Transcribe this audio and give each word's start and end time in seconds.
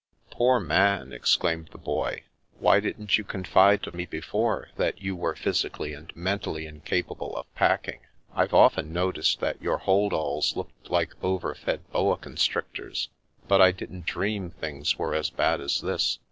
"Poor 0.31 0.59
Man 0.59 1.09
1'' 1.09 1.13
exclaimed 1.13 1.69
the 1.71 1.77
Boy." 1.77 2.23
Why 2.59 2.79
didn't 2.79 3.19
you 3.19 3.23
confide 3.23 3.83
to 3.83 3.95
me 3.95 4.07
before, 4.07 4.69
that 4.75 4.99
you 4.99 5.15
were 5.15 5.35
physically 5.35 5.93
and 5.93 6.11
mentally 6.15 6.65
incapable 6.65 7.37
of 7.37 7.53
packing? 7.53 7.99
I've 8.33 8.51
often 8.51 8.91
noticed 8.91 9.41
that 9.41 9.61
your 9.61 9.77
hold 9.77 10.11
alls 10.11 10.55
looked 10.55 10.89
like 10.89 11.13
overfed 11.23 11.87
boa 11.91 12.17
constrictors, 12.17 13.09
but 13.47 13.61
I 13.61 13.71
didn't 13.71 14.07
dream 14.07 14.49
things 14.49 14.97
were 14.97 15.13
as 15.13 15.29
bad 15.29 15.61
as 15.61 15.81
this. 15.81 16.17